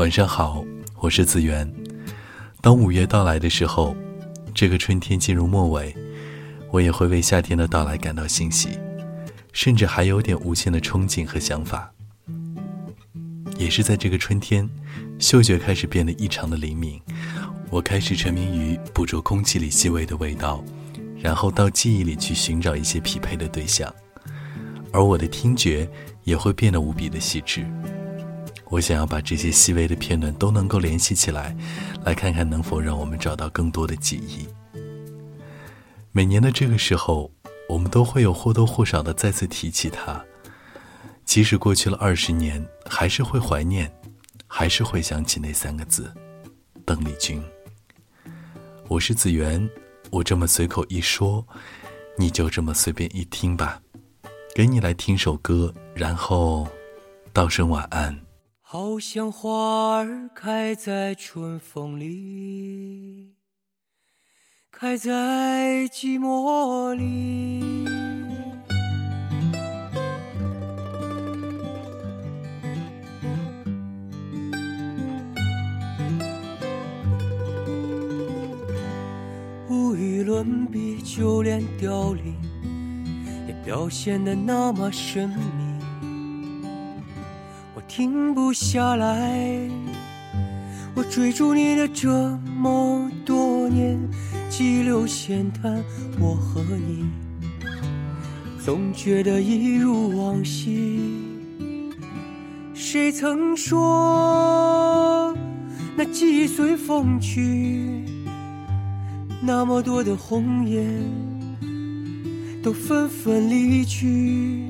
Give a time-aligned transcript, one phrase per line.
[0.00, 0.64] 晚上好，
[0.96, 1.70] 我是子源。
[2.62, 3.94] 当五月到来的时候，
[4.54, 5.94] 这个春天进入末尾，
[6.70, 8.70] 我也会为夏天的到来感到欣喜，
[9.52, 11.92] 甚至还有点无限的憧憬和想法。
[13.58, 14.66] 也是在这个春天，
[15.18, 16.98] 嗅觉开始变得异常的灵敏，
[17.68, 20.64] 我开始沉迷于捕捉空气里细微的味道，
[21.18, 23.94] 然后到记忆里去寻找一些匹配的对象，
[24.92, 25.86] 而我的听觉
[26.24, 27.66] 也会变得无比的细致。
[28.70, 31.54] 我想要把这些细微的片段都能够联系起来，
[32.04, 34.48] 来看看能否让我们找到更多的记忆。
[36.12, 37.30] 每年的这个时候，
[37.68, 40.24] 我们都会有或多或少的再次提起它，
[41.24, 43.92] 即使过去了二十年，还是会怀念，
[44.46, 46.12] 还是会想起那三个字：
[46.84, 47.42] 邓丽君。
[48.86, 49.68] 我是子源，
[50.10, 51.44] 我这么随口一说，
[52.16, 53.80] 你就这么随便一听吧。
[54.54, 56.68] 给你来听首歌，然后
[57.32, 58.16] 道声晚安。
[58.72, 63.34] 好像花儿开在春风里，
[64.70, 67.84] 开在寂寞里。
[79.68, 82.36] 无与伦比，就连凋零
[83.48, 85.69] 也表现得那么神秘。
[87.90, 89.68] 停不下来，
[90.94, 93.98] 我追逐你的这么多年，
[94.48, 95.82] 激流险滩，
[96.20, 97.04] 我和你，
[98.64, 101.00] 总觉得一如往昔。
[102.74, 105.36] 谁曾说
[105.96, 108.04] 那季随风去，
[109.42, 110.86] 那么多的红颜
[112.62, 114.62] 都纷纷离去。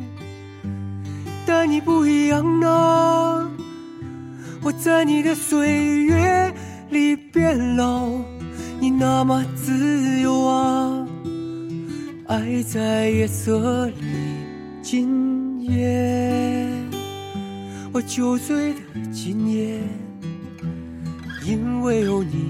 [1.52, 3.50] 但你不一样啊！
[4.62, 6.54] 我在你的岁月
[6.90, 8.08] 里变老，
[8.78, 11.04] 你那么自由啊！
[12.28, 13.92] 爱在夜色里
[14.80, 16.70] 今夜，
[17.92, 18.78] 我酒醉的
[19.12, 19.80] 今夜，
[21.44, 22.44] 因为有你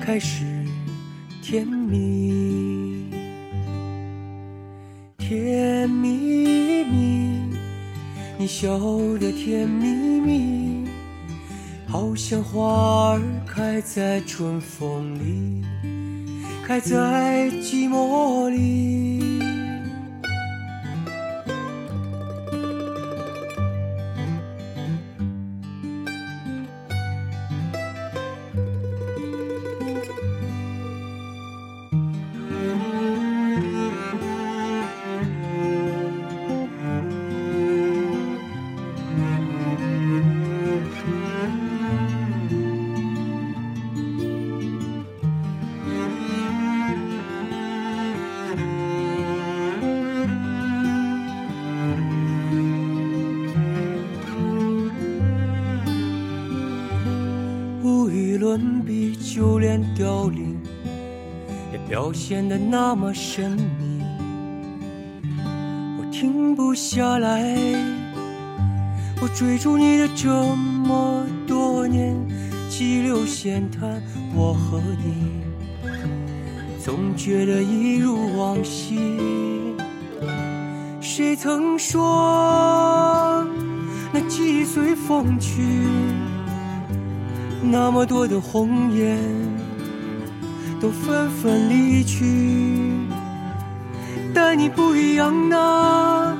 [0.00, 0.44] 开始
[1.42, 2.33] 甜蜜，
[8.44, 8.78] 你笑
[9.18, 10.86] 得甜蜜蜜，
[11.88, 15.64] 好像花儿开在春风里，
[16.62, 19.23] 开在寂寞里。
[59.34, 60.56] 就连凋零
[61.72, 63.50] 也表现得那么神
[63.80, 64.00] 秘。
[65.98, 67.52] 我停不下来，
[69.20, 72.14] 我追逐你的这么多年，
[72.68, 74.00] 激流险滩，
[74.36, 75.42] 我和你
[76.78, 79.74] 总觉得一如往昔。
[81.00, 83.44] 谁曾说
[84.12, 85.60] 那季随风去？
[87.70, 89.18] 那么多的红颜
[90.80, 92.24] 都纷纷离去，
[94.34, 96.36] 但你不一样啊！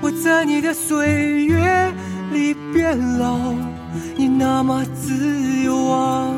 [0.00, 1.92] 我在你的岁月
[2.32, 3.54] 里变老，
[4.16, 6.30] 你那么自由啊！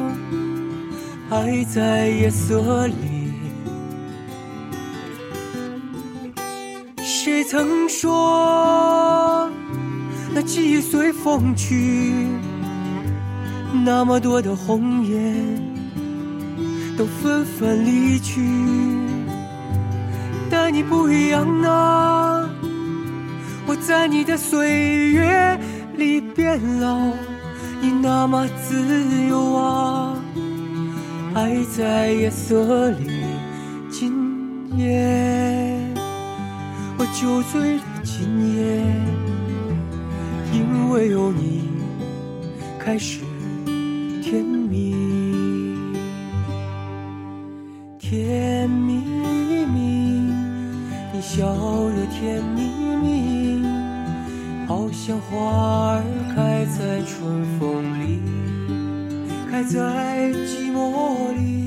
[1.30, 2.94] 爱在夜色里，
[6.96, 9.50] 谁曾说
[10.34, 12.26] 那记忆随风去？
[13.72, 15.34] 那么多的红颜
[16.96, 18.40] 都纷纷离去，
[20.50, 22.48] 但你不一样啊！
[23.66, 25.58] 我在你的岁月
[25.96, 26.98] 里变老，
[27.80, 30.16] 你那么自由啊！
[31.34, 33.06] 爱在夜色里，
[33.90, 34.12] 今
[34.76, 35.78] 夜
[36.98, 38.82] 我酒醉了，今夜
[40.52, 41.68] 因为有你
[42.78, 43.20] 开始。
[44.30, 44.94] 甜蜜，
[47.98, 48.92] 甜蜜
[49.64, 49.80] 蜜，
[51.14, 52.60] 你笑得甜蜜
[53.02, 53.64] 蜜，
[54.66, 56.02] 好像花儿
[56.36, 58.20] 开在春风里，
[59.50, 61.57] 开在寂寞里。